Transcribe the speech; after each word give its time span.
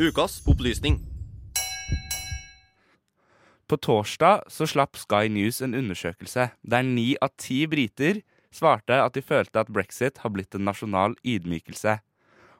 Ukas 0.00 0.38
opplysning. 0.48 0.94
På 3.68 3.76
torsdag 3.76 4.46
så 4.48 4.64
slapp 4.64 4.96
Sky 4.96 5.28
News 5.28 5.58
en 5.60 5.76
undersøkelse 5.76 6.46
der 6.64 6.86
ni 6.88 7.18
av 7.20 7.34
ti 7.36 7.66
briter 7.68 8.22
svarte 8.48 8.96
at 8.96 9.18
de 9.18 9.20
følte 9.20 9.60
at 9.60 9.68
brexit 9.68 10.22
har 10.24 10.32
blitt 10.32 10.56
en 10.56 10.64
nasjonal 10.64 11.18
ydmykelse. 11.20 11.98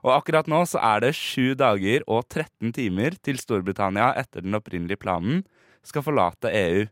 Og 0.04 0.12
akkurat 0.18 0.52
nå 0.52 0.60
så 0.68 0.84
er 0.84 1.00
det 1.06 1.14
sju 1.16 1.56
dager 1.56 2.04
og 2.04 2.28
13 2.28 2.76
timer 2.76 3.16
til 3.24 3.40
Storbritannia 3.40 4.12
etter 4.20 4.44
den 4.44 4.60
opprinnelige 4.60 5.00
planen 5.00 5.46
skal 5.80 6.04
forlate 6.04 6.52
EU. 6.52 6.86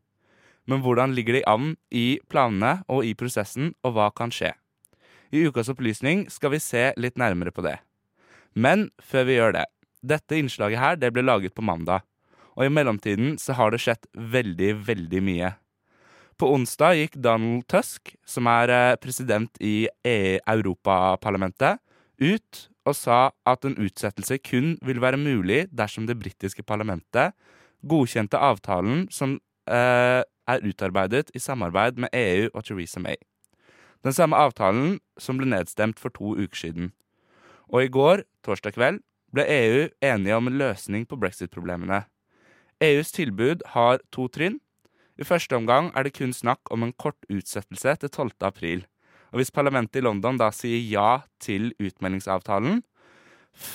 Men 0.64 0.80
hvordan 0.80 1.12
ligger 1.12 1.42
de 1.42 1.44
an 1.44 1.74
i 1.92 2.22
planene 2.24 2.78
og 2.88 3.04
i 3.04 3.12
prosessen, 3.12 3.74
og 3.84 3.98
hva 4.00 4.08
kan 4.16 4.32
skje? 4.32 4.54
I 5.28 5.44
ukas 5.44 5.68
opplysning 5.68 6.30
skal 6.32 6.56
vi 6.56 6.68
se 6.72 6.94
litt 6.96 7.20
nærmere 7.20 7.52
på 7.52 7.68
det. 7.68 7.82
Men 8.56 8.88
før 9.04 9.28
vi 9.28 9.36
gjør 9.36 9.60
det 9.60 9.72
Dette 10.02 10.38
innslaget 10.38 10.80
her 10.80 10.98
det 11.00 11.12
ble 11.14 11.24
laget 11.26 11.54
på 11.54 11.64
mandag. 11.64 12.04
Og 12.58 12.66
i 12.66 12.72
mellomtiden 12.72 13.36
så 13.38 13.54
har 13.54 13.70
det 13.70 13.82
skjedd 13.82 14.08
veldig, 14.14 14.72
veldig 14.86 15.22
mye. 15.22 15.52
På 16.38 16.52
onsdag 16.54 16.98
gikk 16.98 17.18
Donald 17.18 17.64
Tusk, 17.70 18.12
som 18.26 18.46
er 18.50 18.70
eh, 18.70 18.96
president 19.02 19.58
i 19.58 19.88
EU 20.06 20.38
Europaparlamentet, 20.46 21.82
ut 22.18 22.68
og 22.86 22.94
sa 22.96 23.18
at 23.46 23.66
en 23.66 23.76
utsettelse 23.78 24.38
kun 24.42 24.76
vil 24.86 25.00
være 25.02 25.20
mulig 25.20 25.66
dersom 25.74 26.06
det 26.06 26.18
britiske 26.18 26.64
parlamentet 26.66 27.34
godkjente 27.86 28.38
avtalen 28.38 29.06
som 29.14 29.36
eh, 29.70 30.22
er 30.22 30.64
utarbeidet 30.64 31.30
i 31.34 31.42
samarbeid 31.42 31.98
med 32.00 32.14
EU 32.14 32.48
og 32.54 32.64
Theresa 32.64 33.02
May. 33.02 33.18
Den 34.06 34.14
samme 34.14 34.38
avtalen 34.38 34.98
som 35.18 35.38
ble 35.38 35.50
nedstemt 35.50 35.98
for 36.00 36.14
to 36.14 36.36
uker 36.38 36.56
siden. 36.56 36.92
Og 37.68 37.84
i 37.84 37.92
går, 37.92 38.22
torsdag 38.46 38.78
kveld, 38.78 39.02
ble 39.34 39.44
EU 39.44 39.88
enige 40.04 40.36
om 40.36 40.48
en 40.48 40.58
løsning 40.60 41.04
på 41.08 41.18
brexit-problemene. 41.20 42.04
EUs 42.80 43.12
tilbud 43.12 43.64
har 43.74 44.02
to 44.14 44.28
trinn. 44.32 44.60
I 45.18 45.26
første 45.26 45.56
omgang 45.58 45.90
er 45.98 46.06
det 46.06 46.14
kun 46.18 46.32
snakk 46.32 46.70
om 46.70 46.84
en 46.86 46.94
kort 46.94 47.18
utsettelse 47.32 47.96
til 47.98 48.10
12. 48.10 48.30
april. 48.46 48.84
Og 49.32 49.40
hvis 49.40 49.52
parlamentet 49.52 50.00
i 50.00 50.04
London 50.04 50.38
da 50.40 50.52
sier 50.54 50.80
ja 50.80 51.10
til 51.42 51.72
utmeldingsavtalen, 51.82 52.80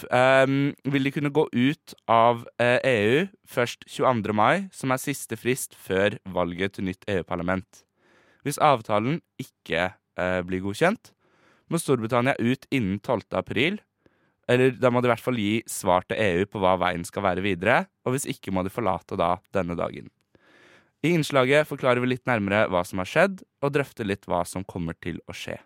um, 0.09 0.73
vil 0.87 1.07
de 1.07 1.13
kunne 1.13 1.33
gå 1.35 1.45
ut 1.51 1.95
av 2.09 2.45
uh, 2.61 2.79
EU 2.79 3.25
først 3.45 3.85
22. 3.85 4.33
mai, 4.33 4.67
som 4.71 4.93
er 4.93 5.01
siste 5.01 5.37
frist 5.37 5.75
før 5.75 6.17
valget 6.25 6.77
til 6.77 6.87
nytt 6.89 7.05
EU-parlament. 7.11 7.83
Hvis 8.43 8.59
avtalen 8.63 9.21
ikke 9.39 9.91
uh, 9.91 10.41
blir 10.47 10.63
godkjent, 10.63 11.13
må 11.69 11.79
Storbritannia 11.79 12.35
ut 12.39 12.65
innen 12.71 12.99
12. 12.99 13.27
april, 13.39 13.79
eller 14.49 14.75
da 14.75 14.91
må 14.91 15.01
de 15.01 15.07
i 15.07 15.13
hvert 15.13 15.23
fall 15.23 15.39
gi 15.39 15.53
svar 15.69 16.05
til 16.07 16.19
EU 16.19 16.47
på 16.49 16.61
hva 16.63 16.75
veien 16.81 17.05
skal 17.07 17.25
være 17.25 17.43
videre, 17.45 17.85
og 18.03 18.15
hvis 18.15 18.27
ikke 18.29 18.51
må 18.51 18.65
de 18.65 18.73
forlate 18.73 19.17
da 19.19 19.37
denne 19.55 19.77
dagen. 19.79 20.09
I 21.03 21.11
innslaget 21.17 21.67
forklarer 21.67 21.99
vi 22.03 22.13
litt 22.13 22.27
nærmere 22.29 22.65
hva 22.71 22.83
som 22.87 23.01
har 23.01 23.09
skjedd, 23.09 23.43
og 23.63 23.75
drøfter 23.75 24.07
litt 24.07 24.27
hva 24.27 24.43
som 24.47 24.63
kommer 24.67 24.95
til 25.03 25.19
å 25.27 25.35
skje. 25.35 25.59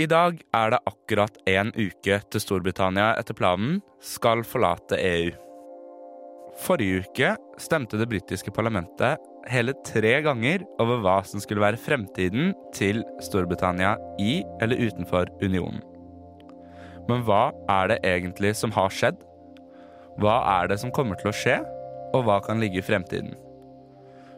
I 0.00 0.08
dag 0.08 0.40
er 0.56 0.72
det 0.72 0.82
akkurat 0.88 1.36
én 1.46 1.70
uke 1.76 2.16
til 2.32 2.42
Storbritannia 2.42 3.12
etter 3.20 3.36
planen 3.38 3.80
skal 4.02 4.42
forlate 4.48 4.98
EU. 4.98 5.51
Forrige 6.60 7.02
uke 7.06 7.34
stemte 7.60 7.96
det 7.96 8.08
britiske 8.10 8.52
parlamentet 8.54 9.20
hele 9.50 9.74
tre 9.86 10.18
ganger 10.22 10.62
over 10.82 11.00
hva 11.02 11.16
som 11.26 11.40
skulle 11.42 11.64
være 11.64 11.80
fremtiden 11.80 12.52
til 12.76 13.00
Storbritannia 13.24 13.96
i 14.20 14.42
eller 14.62 14.80
utenfor 14.84 15.30
unionen. 15.42 15.80
Men 17.08 17.24
hva 17.26 17.50
er 17.72 17.90
det 17.90 18.02
egentlig 18.06 18.52
som 18.58 18.74
har 18.76 18.92
skjedd? 18.94 19.16
Hva 20.20 20.36
er 20.60 20.68
det 20.70 20.78
som 20.82 20.92
kommer 20.94 21.18
til 21.18 21.32
å 21.32 21.34
skje, 21.34 21.56
og 22.12 22.26
hva 22.28 22.38
kan 22.44 22.60
ligge 22.62 22.78
i 22.82 22.84
fremtiden? 22.84 23.32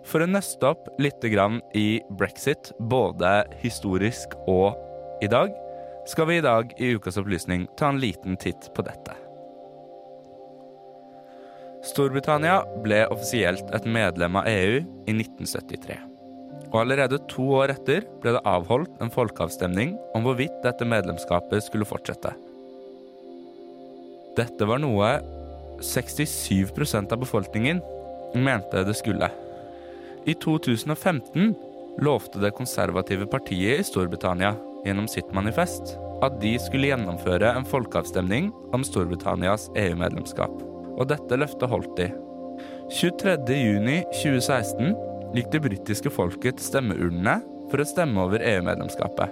For 0.05 0.23
å 0.23 0.29
nøste 0.29 0.69
opp 0.69 0.89
litt 1.01 1.25
i 1.25 1.89
brexit, 2.11 2.73
både 2.79 3.45
historisk 3.61 4.37
og 4.47 4.79
i 5.25 5.29
dag, 5.29 5.53
skal 6.07 6.29
vi 6.29 6.39
i 6.39 6.45
dag 6.45 6.73
i 6.79 6.95
Ukas 6.95 7.17
opplysning 7.17 7.67
ta 7.77 7.89
en 7.89 8.01
liten 8.01 8.37
titt 8.37 8.71
på 8.77 8.85
dette. 8.85 9.24
Storbritannia 11.85 12.63
ble 12.85 13.03
offisielt 13.13 13.69
et 13.77 13.85
medlem 13.85 14.39
av 14.41 14.49
EU 14.49 14.79
i 14.81 15.13
1973. 15.13 15.99
Og 16.73 16.81
allerede 16.81 17.21
to 17.31 17.45
år 17.59 17.75
etter 17.75 18.07
ble 18.23 18.33
det 18.35 18.43
avholdt 18.49 19.03
en 19.05 19.13
folkeavstemning 19.13 19.93
om 20.17 20.25
hvorvidt 20.25 20.57
dette 20.65 20.89
medlemskapet 20.89 21.67
skulle 21.67 21.89
fortsette. 21.89 22.33
Dette 24.35 24.67
var 24.67 24.81
noe 24.83 25.13
67% 25.85 27.13
av 27.13 27.21
befolkningen 27.21 27.83
mente 28.35 28.83
det 28.89 28.97
skulle. 28.99 29.29
I 30.25 30.35
2015 30.41 31.53
lovte 32.03 32.41
det 32.43 32.57
konservative 32.57 33.29
partiet 33.31 33.85
i 33.85 33.87
Storbritannia 33.87 34.57
gjennom 34.89 35.07
sitt 35.11 35.31
manifest 35.37 35.99
at 36.25 36.41
de 36.41 36.57
skulle 36.59 36.91
gjennomføre 36.91 37.53
en 37.55 37.69
folkeavstemning 37.69 38.51
om 38.75 38.87
Storbritannias 38.87 39.69
EU-medlemskap 39.77 40.74
og 40.95 41.09
dette 41.11 41.41
løftet 41.41 41.71
holdt 41.71 41.97
de. 41.99 42.09
23.6.2016 42.95 44.95
gikk 45.35 45.49
det 45.53 45.65
britiske 45.65 46.11
folket 46.15 46.55
til 46.61 46.69
stemmeurnene 46.71 47.37
for 47.71 47.79
å 47.83 47.89
stemme 47.89 48.23
over 48.23 48.39
EU-medlemskapet. 48.45 49.29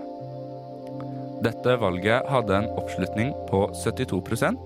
Dette 1.43 1.71
valget 1.83 2.29
hadde 2.31 2.59
en 2.59 2.71
oppslutning 2.79 3.31
på 3.51 3.61
72% 3.83 4.59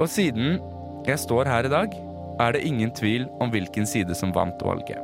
og 0.00 0.08
siden 0.08 0.56
jeg 1.04 1.20
står 1.20 1.48
her 1.48 1.66
i 1.68 1.72
dag, 1.72 1.92
er 2.40 2.56
det 2.56 2.64
ingen 2.64 2.92
tvil 2.96 3.26
om 3.40 3.52
hvilken 3.52 3.84
side 3.88 4.16
som 4.16 4.32
vant 4.32 4.62
valget. 4.64 4.96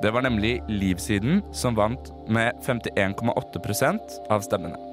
Det 0.00 0.12
var 0.14 0.24
nemlig 0.24 0.58
Liv-siden 0.70 1.42
som 1.52 1.76
vant 1.76 2.12
med 2.32 2.56
51,8% 2.64 4.20
av 4.32 4.44
stemmene. 4.46 4.87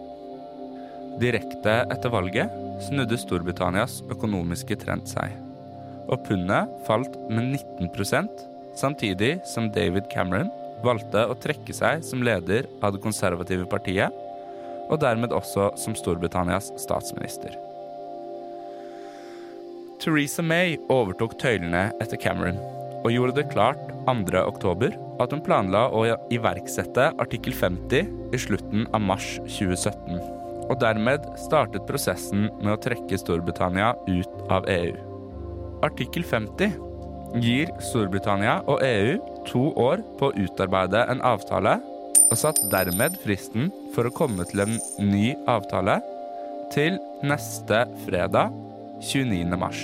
Direkte 1.16 1.78
etter 1.94 2.12
valget 2.12 2.52
snudde 2.84 3.16
Storbritannias 3.20 4.02
økonomiske 4.12 4.76
trend 4.81 5.08
seg. 5.08 5.31
Og 6.12 6.20
pundet 6.28 6.72
falt 6.88 7.16
med 7.31 7.56
19% 7.56 8.44
samtidig 8.76 9.38
som 9.48 9.70
David 9.72 10.09
Cameron 10.12 10.52
valgte 10.84 11.24
å 11.31 11.38
trekke 11.40 11.74
seg 11.74 12.03
som 12.03 12.24
leder 12.26 12.68
av 12.84 12.94
det 12.94 13.02
konservative 13.06 13.64
partiet, 13.72 14.12
og 14.92 15.00
dermed 15.02 15.34
også 15.34 15.72
som 15.80 15.96
Storbritannias 15.98 16.74
statsminister. 16.84 17.56
Theresa 20.03 20.44
May 20.44 20.76
overtok 20.92 21.40
tøylene 21.42 21.88
etter 22.03 22.20
Cameron 22.22 22.59
og 23.06 23.14
gjorde 23.14 23.40
det 23.40 23.50
klart 23.56 23.80
2. 24.06 24.44
oktober 24.44 24.94
at 25.24 25.32
hun 25.32 25.42
planla 25.46 25.88
å 25.96 26.03
iverksette 26.34 27.14
artikkel 27.24 27.56
50 27.56 28.34
i 28.36 28.42
slutten 28.42 28.90
av 28.92 29.02
mars 29.08 29.38
2017 29.47 30.44
og 30.70 30.80
dermed 30.81 31.26
startet 31.40 31.86
prosessen 31.90 32.50
med 32.62 32.72
å 32.74 32.80
trekke 32.81 33.20
Storbritannia 33.20 33.94
ut 34.08 34.52
av 34.53 34.68
EU. 34.72 34.96
Artikkel 35.86 36.26
50 36.26 36.78
gir 37.44 37.72
Storbritannia 37.84 38.62
og 38.72 38.81
EU 38.86 39.18
to 39.50 39.68
år 39.80 40.03
på 40.20 40.30
å 40.30 40.46
utarbeide 40.46 41.03
en 41.12 41.22
avtale, 41.26 41.78
og 42.26 42.40
satt 42.40 42.58
dermed 42.72 43.20
fristen 43.22 43.70
for 43.94 44.08
å 44.08 44.14
komme 44.16 44.48
til 44.50 44.64
en 44.64 44.80
ny 45.03 45.36
avtale 45.52 46.00
til 46.74 46.97
neste 47.26 47.84
fredag, 48.08 48.56
29. 49.03 49.59
mars. 49.59 49.84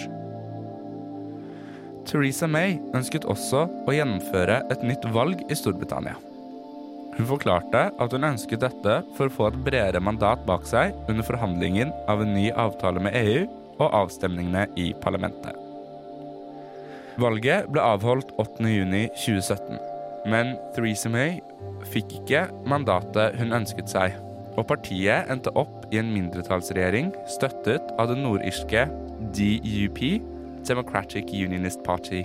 Theresa 2.10 2.50
May 2.50 2.80
ønsket 2.98 3.28
også 3.30 3.68
å 3.70 3.94
gjennomføre 3.94 4.64
et 4.74 4.84
nytt 4.88 5.06
valg 5.14 5.44
i 5.52 5.58
Storbritannia. 5.58 6.18
Hun 7.18 7.28
forklarte 7.28 7.88
at 7.92 8.14
hun 8.16 8.28
ønsket 8.32 8.64
dette 8.64 9.02
for 9.18 9.28
å 9.28 9.34
få 9.34 9.50
et 9.50 9.60
bredere 9.66 10.02
mandat 10.04 10.46
bak 10.48 10.64
seg 10.70 10.96
under 11.12 11.26
forhandlingen 11.28 11.92
av 12.12 12.24
en 12.24 12.34
ny 12.36 12.48
avtale 12.52 13.04
med 13.04 13.18
EU 13.20 13.44
og 13.82 13.88
avstemningene 14.04 14.68
i 14.80 14.92
parlamentet. 15.04 15.58
Valget 17.20 17.68
ble 17.70 17.84
avholdt 17.84 18.32
8.6.2017, 18.40 19.80
men 20.32 20.56
Theresa 20.76 21.12
May 21.12 21.40
fikk 21.92 22.22
ikke 22.22 22.46
mandatet 22.70 23.36
hun 23.42 23.56
ønsket 23.58 23.92
seg, 23.92 24.16
og 24.56 24.68
partiet 24.70 25.30
endte 25.32 25.54
opp 25.60 25.88
i 25.92 26.00
en 26.00 26.12
mindretallsregjering 26.14 27.12
støttet 27.36 27.92
av 28.00 28.12
det 28.12 28.20
nordirske 28.22 28.88
DUP, 29.36 30.04
Democratic 30.68 31.34
Unionist 31.36 31.84
Party. 31.84 32.24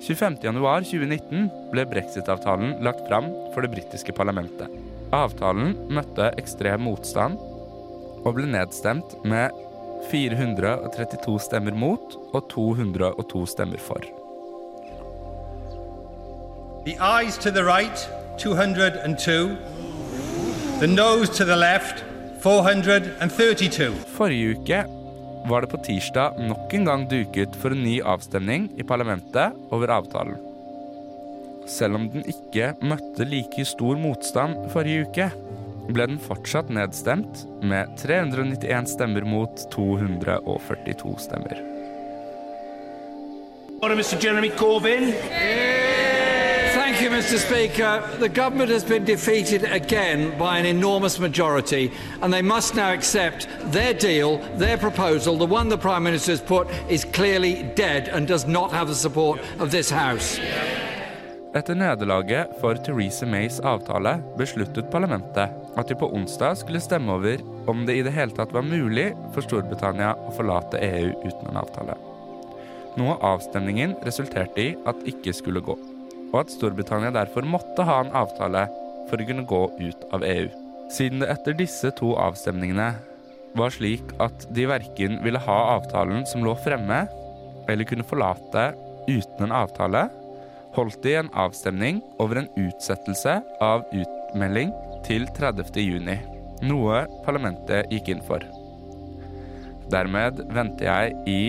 25.1.2019 0.00 1.48
ble 1.72 1.84
brexit-avtalen 1.90 2.78
lagt 2.84 3.04
fram 3.08 3.28
for 3.52 3.60
det 3.64 3.72
britiske 3.74 4.14
parlamentet. 4.16 4.70
Avtalen 5.12 5.74
møtte 5.92 6.30
ekstrem 6.40 6.86
motstand 6.86 7.36
og 8.24 8.32
ble 8.36 8.46
nedstemt 8.48 9.18
med 9.28 9.52
432 10.10 11.36
stemmer 11.44 11.76
mot 11.76 12.16
og 12.32 12.48
202 12.52 13.44
stemmer 13.52 13.82
for. 13.82 14.00
The 16.86 16.96
eyes 16.96 17.36
to 17.38 17.50
the 17.50 17.64
right, 17.64 18.08
202. 18.38 19.56
The 20.80 20.86
nose 20.86 21.28
to 21.36 21.44
the 21.44 21.56
left, 21.56 22.04
432. 22.40 23.92
Forrige 24.16 24.56
uke 24.56 24.84
var 25.48 25.64
det 25.64 25.72
på 25.72 25.80
tirsdag 25.86 26.38
nok 26.48 26.74
en 26.76 26.86
gang 26.88 27.06
duket 27.10 27.56
for 27.60 27.74
en 27.74 27.84
ny 27.84 28.00
avstemning 28.02 28.68
i 28.80 28.86
parlamentet 28.86 29.56
over 29.72 29.92
avtalen. 29.96 30.38
Selv 31.70 32.00
om 32.00 32.08
den 32.12 32.26
ikke 32.28 32.72
møtte 32.82 33.26
like 33.28 33.64
stor 33.68 33.98
motstand 34.00 34.56
forrige 34.74 35.06
uke, 35.06 35.30
ble 35.90 36.06
den 36.12 36.20
fortsatt 36.22 36.70
nedstemt 36.72 37.44
med 37.66 37.90
391 38.00 38.94
stemmer 38.94 39.26
mot 39.26 39.66
242 39.74 41.16
stemmer. 41.26 41.66
Mr. 43.80 44.16
Jeremy 44.20 44.50
Corbyn. 44.58 45.69
Thank 46.72 47.00
you, 47.02 47.10
Mr. 47.10 47.38
Speaker. 47.38 48.16
The 48.18 48.28
government 48.28 48.70
has 48.70 48.84
been 48.84 49.04
defeated 49.04 49.64
again 49.64 50.38
by 50.38 50.58
an 50.58 50.66
enormous 50.66 51.18
majority, 51.18 51.90
and 52.20 52.32
they 52.32 52.42
must 52.42 52.74
now 52.74 52.92
accept 52.92 53.48
their 53.72 53.94
deal, 53.94 54.38
their 54.58 54.76
proposal, 54.76 55.36
the 55.38 55.46
one 55.46 55.68
the 55.68 55.78
Prime 55.78 56.02
Minister 56.02 56.32
has 56.32 56.40
put, 56.40 56.68
is 56.88 57.04
clearly 57.04 57.62
dead 57.74 58.08
and 58.08 58.28
does 58.28 58.46
not 58.46 58.72
have 58.72 58.88
the 58.88 58.94
support 58.94 59.40
of 59.58 59.70
this 59.70 59.90
House. 59.90 60.38
Etter 61.54 61.74
nederlaget 61.74 62.52
for 62.60 62.78
Theresa 62.78 63.26
Mays 63.26 63.56
avtale 63.60 64.20
besluttet 64.38 64.90
parlamentet 64.92 65.50
at 65.76 65.88
de 65.88 65.96
på 65.98 66.06
onsdag 66.14 66.60
skulle 66.60 66.80
stemme 66.80 67.16
over 67.16 67.42
om 67.66 67.82
det 67.86 67.96
i 67.98 68.04
det 68.06 68.12
hele 68.14 68.30
tatt 68.36 68.52
var 68.54 68.62
mulig 68.62 69.08
for 69.34 69.42
Storbritannia 69.42 70.12
å 70.14 70.30
forlate 70.36 70.78
EU 70.78 71.10
uten 71.24 71.50
en 71.50 71.58
avtale. 71.58 71.96
Noe 73.00 73.18
avstemningen 73.32 73.96
resulterte 74.06 74.62
i 74.62 74.68
at 74.86 75.02
ikke 75.10 75.34
skulle 75.34 75.64
gå, 75.64 75.74
og 76.30 76.42
at 76.44 76.52
Storbritannia 76.54 77.12
derfor 77.14 77.46
måtte 77.46 77.86
ha 77.86 78.00
en 78.02 78.12
avtale 78.16 78.66
for 79.10 79.18
å 79.18 79.26
kunne 79.26 79.46
gå 79.48 79.62
ut 79.80 80.04
av 80.14 80.24
EU. 80.26 80.48
Siden 80.90 81.22
det 81.22 81.30
etter 81.32 81.56
disse 81.58 81.90
to 81.98 82.14
avstemningene 82.18 82.92
var 83.58 83.74
slik 83.74 84.12
at 84.22 84.46
de 84.54 84.66
verken 84.70 85.18
ville 85.24 85.42
ha 85.42 85.58
avtalen 85.76 86.24
som 86.28 86.44
lå 86.46 86.54
fremme, 86.64 87.04
eller 87.70 87.86
kunne 87.86 88.06
forlate 88.06 88.70
uten 89.08 89.46
en 89.46 89.56
avtale, 89.62 90.06
holdt 90.76 91.00
de 91.02 91.16
en 91.18 91.32
avstemning 91.38 91.98
over 92.22 92.42
en 92.42 92.50
utsettelse 92.58 93.40
av 93.62 93.86
utmelding 93.90 94.70
til 95.06 95.26
30. 95.34 95.74
juni, 95.82 96.16
noe 96.62 97.04
parlamentet 97.26 97.90
gikk 97.90 98.12
inn 98.14 98.22
for. 98.26 98.44
Dermed 99.90 100.44
venter 100.54 100.86
jeg 100.86 101.16
i 101.26 101.40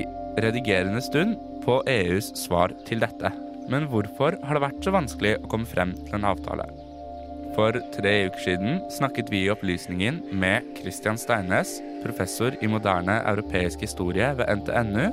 redigerende 0.41 1.03
stund 1.05 1.37
på 1.61 1.81
EUs 1.89 2.31
svar 2.39 2.73
til 2.87 3.03
dette. 3.03 3.29
Men 3.71 3.87
hvorfor 3.91 4.35
har 4.43 4.57
det 4.57 4.65
vært 4.65 4.83
så 4.83 4.93
vanskelig 4.93 5.37
å 5.39 5.49
komme 5.51 5.69
frem 5.69 5.93
til 6.03 6.17
en 6.17 6.27
avtale? 6.27 6.67
For 7.55 7.75
tre 7.95 8.13
uker 8.27 8.43
siden 8.45 8.79
snakket 8.91 9.31
vi 9.31 9.45
i 9.45 9.51
Opplysningen 9.51 10.21
med 10.39 10.67
Christian 10.79 11.19
Steines, 11.19 11.77
professor 12.03 12.55
i 12.63 12.69
moderne 12.71 13.19
europeisk 13.31 13.83
historie 13.83 14.31
ved 14.39 14.51
NTNU, 14.61 15.07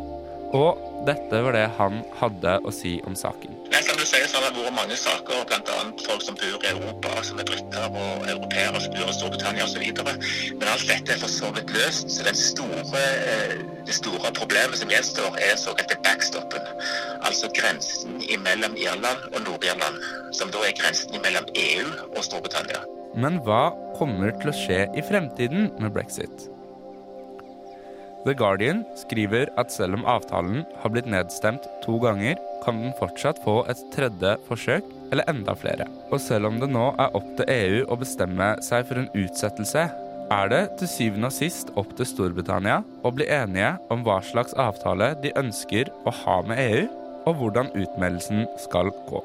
og 0.58 0.84
dette 1.08 1.42
var 1.44 1.54
det 1.56 1.66
han 1.78 2.02
hadde 2.20 2.58
å 2.64 2.74
si 2.74 2.98
om 3.06 3.18
saken. 3.18 3.57
Nei, 3.78 3.84
som 3.86 3.94
du 3.94 4.02
sier, 4.02 4.24
så 4.26 4.40
har 4.40 4.48
det 4.50 4.58
vært 4.58 4.74
mange 4.74 4.96
saker, 4.98 5.44
bl.a. 5.46 5.74
folk 6.02 6.22
som 6.26 6.34
bor 6.34 6.64
i 6.66 6.70
Europa, 6.72 7.12
som 7.22 7.38
er 7.38 7.46
briter 7.46 7.84
og 7.86 8.24
europeere 8.26 8.80
som 8.82 8.96
bor 8.96 9.12
i 9.12 9.14
Storbritannia 9.14 9.68
osv. 9.68 9.84
Men 10.58 10.64
alt 10.66 10.82
dette 10.88 11.14
er 11.14 11.20
for 11.20 11.30
så 11.30 11.52
vidt 11.54 11.70
løst. 11.76 12.10
Så 12.10 12.26
den 12.26 12.34
store, 12.34 13.04
eh, 13.36 13.54
det 13.86 13.94
store 13.94 14.32
problemet 14.34 14.82
som 14.82 14.90
gjenstår, 14.90 15.38
er 15.38 15.54
såkalte 15.62 15.94
backstoppen. 16.02 16.66
Altså 17.22 17.52
grensen 17.54 18.18
mellom 18.48 18.74
Irland 18.82 19.30
og 19.30 19.46
Nord-Irland, 19.46 20.02
som 20.34 20.50
da 20.50 20.66
er 20.66 20.74
grensen 20.74 21.14
mellom 21.22 21.46
EU 21.54 21.86
og 22.08 22.22
Storbritannia. 22.26 22.82
Men 23.14 23.38
hva 23.46 23.68
kommer 23.94 24.34
til 24.42 24.50
å 24.50 24.58
skje 24.58 24.88
i 24.90 25.06
fremtiden 25.06 25.70
med 25.78 25.94
brexit? 25.94 26.50
The 28.26 28.34
Guardian 28.34 28.82
skriver 28.98 29.46
at 29.54 29.70
selv 29.70 30.00
om 30.00 30.06
avtalen 30.10 30.66
har 30.82 30.90
blitt 30.90 31.06
nedstemt 31.06 31.70
to 31.86 32.02
ganger, 32.02 32.34
kan 32.68 32.82
den 32.82 32.92
fortsatt 32.98 33.40
få 33.40 33.62
et 33.70 33.80
tredje 33.94 34.34
forsøk, 34.48 34.84
eller 35.08 35.24
enda 35.30 35.54
flere. 35.56 35.86
Og 36.12 36.20
selv 36.20 36.50
om 36.50 36.58
det 36.60 36.68
nå 36.68 36.90
er 37.00 37.16
opp 37.16 37.30
til 37.38 37.48
EU 37.48 37.86
å 37.88 37.96
bestemme 37.96 38.50
seg 38.64 38.84
for 38.88 39.00
en 39.00 39.08
utsettelse, 39.16 39.86
er 40.28 40.50
det 40.52 40.60
til 40.76 40.90
syvende 40.92 41.30
og 41.30 41.32
sist 41.32 41.72
opp 41.80 41.94
til 41.96 42.08
Storbritannia 42.10 42.82
å 43.00 43.12
bli 43.16 43.24
enige 43.32 43.70
om 43.92 44.02
hva 44.04 44.18
slags 44.20 44.52
avtale 44.60 45.14
de 45.22 45.32
ønsker 45.40 45.88
å 46.04 46.12
ha 46.12 46.36
med 46.44 46.60
EU, 46.66 46.84
og 47.28 47.40
hvordan 47.40 47.72
utmeldelsen 47.76 48.44
skal 48.60 48.92
gå. 49.08 49.22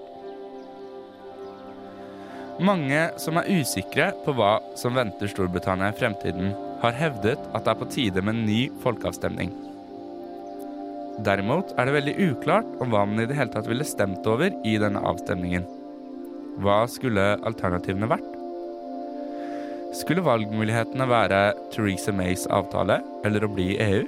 Mange 2.64 3.06
som 3.20 3.40
er 3.40 3.50
usikre 3.60 4.12
på 4.24 4.36
hva 4.38 4.56
som 4.80 4.96
venter 4.96 5.32
Storbritannia 5.32 5.92
i 5.92 6.00
fremtiden, 6.00 6.56
har 6.84 6.96
hevdet 6.96 7.40
at 7.52 7.64
det 7.64 7.76
er 7.76 7.80
på 7.80 7.92
tide 7.92 8.24
med 8.24 8.38
en 8.38 8.48
ny 8.48 8.62
folkeavstemning. 8.84 9.52
Derimot 11.22 11.76
er 11.78 11.86
det 11.86 11.94
veldig 11.94 12.14
uklart 12.32 12.70
om 12.82 12.90
hva 12.90 13.04
man 13.06 13.22
i 13.22 13.28
det 13.30 13.38
hele 13.38 13.54
tatt 13.54 13.68
ville 13.70 13.86
stemt 13.86 14.26
over 14.26 14.50
i 14.66 14.78
denne 14.82 15.02
avstemningen. 15.06 15.68
Hva 16.64 16.84
skulle 16.90 17.36
alternativene 17.46 18.10
vært? 18.10 18.32
Skulle 19.94 20.26
valgmulighetene 20.26 21.06
være 21.06 21.42
Theresa 21.74 22.14
Mays 22.18 22.48
avtale 22.50 22.98
eller 23.28 23.46
å 23.46 23.52
bli 23.54 23.76
i 23.76 23.80
EU? 23.86 24.04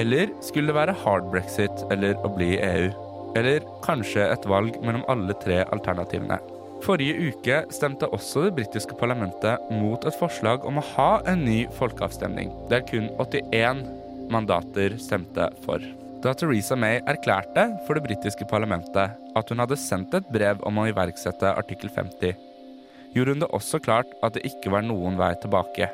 Eller 0.00 0.32
skulle 0.42 0.72
det 0.72 0.78
være 0.80 0.96
hard 1.04 1.30
brexit 1.30 1.86
eller 1.94 2.18
å 2.26 2.32
bli 2.34 2.56
i 2.56 2.62
EU? 2.72 2.90
Eller 3.38 3.62
kanskje 3.86 4.26
et 4.26 4.46
valg 4.50 4.74
mellom 4.82 5.06
alle 5.10 5.38
tre 5.42 5.62
alternativene? 5.74 6.40
Forrige 6.82 7.30
uke 7.30 7.60
stemte 7.72 8.10
også 8.12 8.48
det 8.48 8.56
britiske 8.58 8.98
parlamentet 8.98 9.62
mot 9.72 10.02
et 10.04 10.18
forslag 10.18 10.66
om 10.66 10.82
å 10.82 10.88
ha 10.96 11.10
en 11.30 11.46
ny 11.46 11.62
folkeavstemning, 11.78 12.50
der 12.68 12.82
kun 12.90 13.06
81 13.22 13.86
mandater 14.34 14.98
stemte 15.00 15.48
for. 15.64 15.82
Da 16.24 16.32
Theresa 16.34 16.76
May 16.76 17.02
erklærte 17.06 17.66
for 17.86 17.96
det 17.96 18.06
britiske 18.06 18.46
parlamentet 18.50 19.18
at 19.36 19.50
hun 19.50 19.60
hadde 19.60 19.78
sendt 19.80 20.14
et 20.16 20.30
brev 20.32 20.62
om 20.66 20.80
å 20.80 20.86
iverksette 20.90 21.52
artikkel 21.52 21.92
50, 21.92 22.32
gjorde 23.14 23.34
hun 23.34 23.44
det 23.44 23.50
også 23.54 23.80
klart 23.84 24.14
at 24.24 24.36
det 24.36 24.46
ikke 24.48 24.72
var 24.74 24.86
noen 24.86 25.18
vei 25.20 25.34
tilbake. 25.42 25.90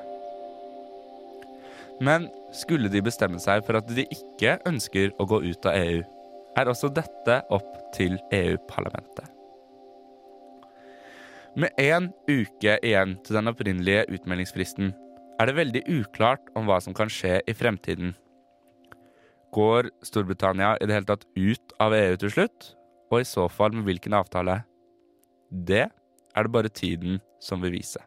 Men 2.00 2.30
skulle 2.56 2.88
de 2.92 3.02
bestemme 3.04 3.40
seg 3.42 3.66
for 3.66 3.80
at 3.80 3.90
de 3.90 4.06
ikke 4.06 4.56
ønsker 4.68 5.12
å 5.20 5.26
gå 5.28 5.42
ut 5.50 5.68
av 5.68 5.76
EU, 5.76 6.00
er 6.58 6.70
også 6.70 6.90
dette 6.94 7.42
opp 7.52 7.76
til 7.94 8.16
EU-parlamentet. 8.34 9.28
Med 11.58 11.74
én 11.82 12.12
uke 12.30 12.76
igjen 12.78 13.16
til 13.26 13.36
den 13.36 13.50
opprinnelige 13.50 14.06
utmeldingsfristen 14.14 14.92
er 15.40 15.48
det 15.48 15.56
veldig 15.56 15.82
uklart 15.98 16.52
om 16.54 16.68
hva 16.68 16.78
som 16.84 16.94
kan 16.94 17.10
skje 17.10 17.40
i 17.48 17.54
fremtiden. 17.56 18.14
Går 19.54 19.90
Storbritannia 20.06 20.76
i 20.78 20.86
det 20.86 20.94
hele 20.94 21.08
tatt 21.08 21.26
ut 21.36 21.74
av 21.82 21.94
EU 21.96 22.18
til 22.22 22.34
slutt, 22.34 22.68
og 23.10 23.22
i 23.22 23.26
så 23.26 23.48
fall 23.50 23.74
med 23.74 23.88
hvilken 23.88 24.14
avtale? 24.14 24.60
Det 25.50 25.88
er 25.90 26.46
det 26.46 26.54
bare 26.54 26.70
tiden 26.70 27.18
som 27.42 27.62
vil 27.62 27.74
vise. 27.74 28.02